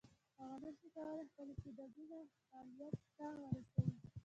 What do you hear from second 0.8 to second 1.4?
کولای